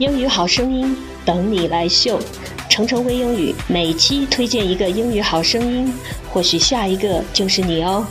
[0.00, 2.18] 英语好声音等你来秀，
[2.70, 5.92] 程程微英语每期推荐一个英语好声音，
[6.32, 8.06] 或许下一个就是你哦。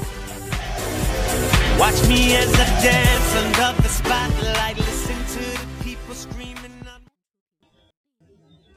[1.80, 6.70] Watch me as I dance under the spotlight, listen to the people screaming.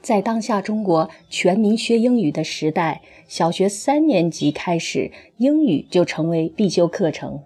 [0.01, 7.43] 在当下中国全民学英语的时代，小学三年级开始，英语就成为必修课程。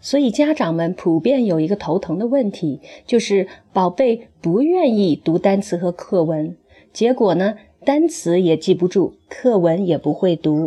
[0.00, 6.56] 所以家长们普遍有一个头疼的问题，就是宝贝不愿意读单词和课文，
[6.92, 10.66] 结果呢，单词也记不住，课文也不会读。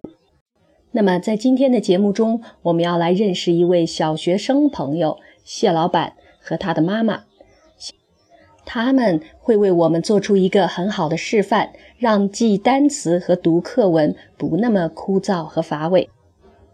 [0.92, 7.24] 那么在今天的节目中，我们要来认识一位小学生朋友谢老板和他的妈妈，
[8.66, 16.10] 他们会为我们做出一个很好的示范，让记单词和读课文不那么枯燥和乏味。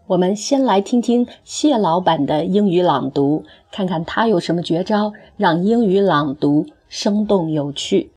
[0.08, 8.12] 我们先来听听谢老板的英语朗读，看看他有什么绝招，让英语朗读生动有趣。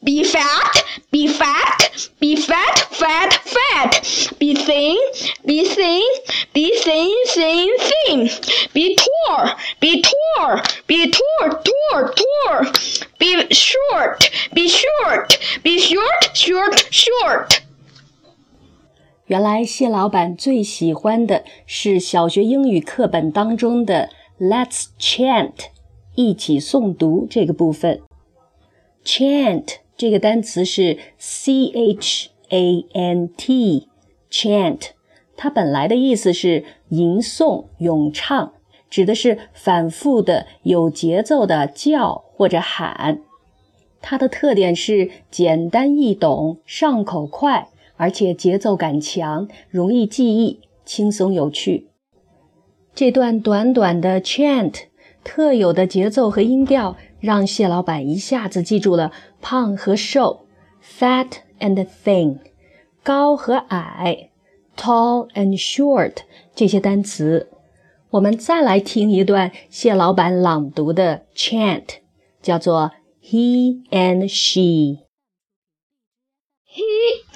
[0.00, 4.30] Be fat, be fat, be fat, fat, fat.
[4.38, 4.96] Be thin,
[5.44, 6.00] be thin,
[6.52, 8.28] be thin, thin, thin.
[8.72, 12.72] Be tall, be tall, be tall, tall, tall.
[13.18, 17.65] Be short, be short, be short, short, short.
[19.26, 25.50] 原来谢老板最喜欢的是小学英语课本当中的 "Let's chant"
[26.14, 28.02] 一起诵读这个部分。
[29.04, 34.90] chant 这个单词是 c h a n t，chant
[35.36, 38.52] 它本来的意思是吟诵、咏唱，
[38.88, 43.18] 指的是反复的有节奏的叫或者喊。
[44.00, 47.70] 它的特点是简单易懂、上口快。
[47.96, 51.88] 而且节奏感强，容易记忆，轻松有趣。
[52.94, 54.84] 这段短短的 chant
[55.22, 60.46] 特有的节奏和音调，让谢老板一下子记住了胖和瘦
[60.82, 61.28] （fat
[61.60, 62.38] and thin）、
[63.02, 64.30] 高和矮
[64.76, 66.18] （tall and short）
[66.54, 67.48] 这些单词。
[68.10, 71.84] 我们再来听一段谢老板朗读的 chant，
[72.40, 72.92] 叫做
[73.22, 75.05] He and She。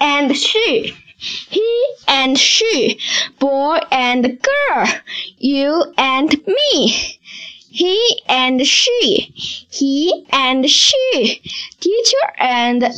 [0.00, 0.94] and she,
[1.50, 2.98] he and she,
[3.38, 4.86] boy and girl,
[5.38, 7.18] you and me.
[7.68, 9.32] He and she,
[9.68, 11.42] he and she,
[11.78, 12.90] teacher and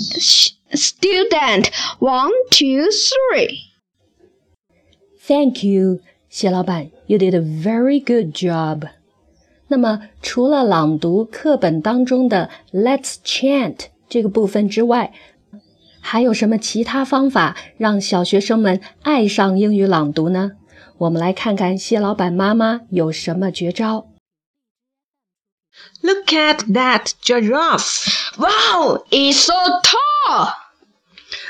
[0.73, 1.71] student.
[1.99, 3.65] One, two, three.
[5.27, 8.89] Thank you, 谢老板，You did a very good job.
[9.67, 15.13] 那么，除了朗读课本当中的 "Let's chant" 这个部分之外，
[16.06, 20.52] 还有什么其他方法让小学生们爱上英语朗读呢？
[21.00, 24.08] 我们来看看蟹老板妈妈有什么绝招。
[26.02, 28.08] Look at that giraffe!
[28.38, 30.54] Wow, it's so tall!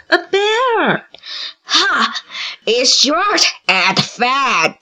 [0.07, 1.03] A bear!
[1.63, 2.13] Ha!
[2.65, 4.77] It's short and fat.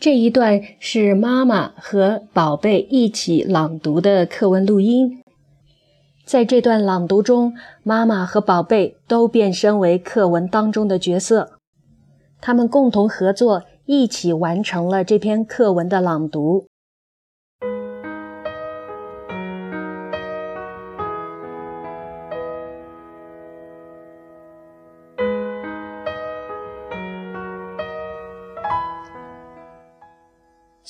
[0.00, 5.22] 这一段是妈妈和宝贝一起朗读的课文录音。
[6.24, 11.58] 在这段朗读中，妈妈和宝贝都变身为课文当中的角色，
[12.40, 16.66] 他们共同合作，一起完成了这篇课文的朗读。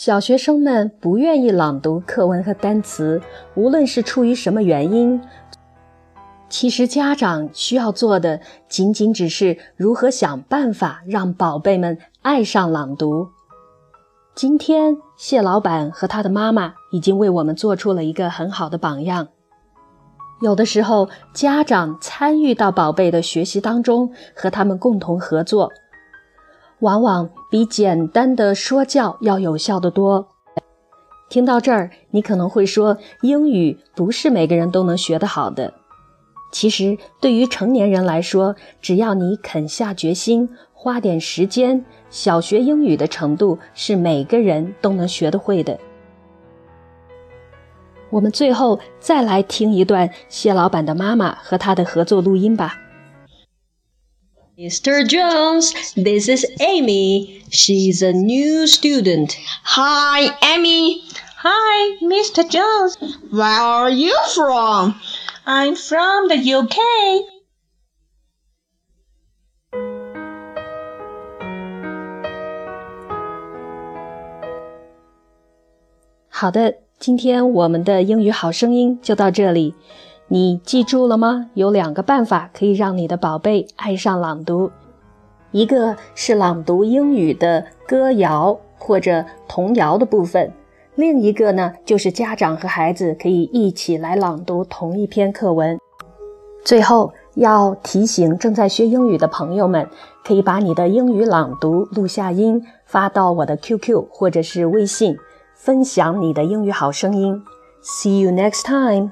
[0.04, 3.22] 小学生们不愿意朗读课文和单词，
[3.54, 5.22] 无论是出于什么原因，
[6.48, 13.28] 其实家长需要做的仅仅只是如何想办法让宝贝们爱上朗读。
[14.34, 19.28] 今天，谢老板和他的妈妈已经为我们做出了一个很好的榜样。
[20.40, 25.70] 有的时候，家长参与到宝贝的学习当中，和他们共同合作。
[26.82, 30.26] 往往比简单的说教要有效的多。
[31.28, 35.72] 听到这儿，你可能会说，英语不是每个人都能学得好的。
[36.50, 45.78] 其实，对于成年人来说，只要你肯下决心，花点时间，小学英语的程度是每个人都能学得会的。
[48.10, 52.76] 我们最后再来听一段谢老板的妈妈和他的合作录音吧。
[54.57, 55.07] Mr.
[55.07, 57.43] Jones, this is Amy.
[57.49, 59.37] She's a new student.
[59.63, 61.03] Hi, Amy.
[61.43, 62.43] Hi, Mr.
[62.49, 62.97] Jones.
[63.31, 64.95] Where are you from?
[65.45, 66.75] I'm from the UK.
[76.29, 79.73] 好的， 今天我们的英语好声音就到这里，
[80.32, 81.50] 你记住了吗？
[81.52, 84.70] 有两个办法可以让你的宝贝爱上朗读，
[85.50, 90.50] 一个是朗读英语的歌谣或者童谣的部分，
[90.94, 95.78] 另一个呢就是家长和孩子可以一起来朗读同一篇课文。
[96.64, 99.86] 最后要提醒正在学英语的朋友们，
[100.24, 105.14] 可以把你的英语朗读录下音发到我的 QQ 或者是微信。
[105.54, 107.42] 分享你的英语好声音。
[107.82, 109.10] See you next time.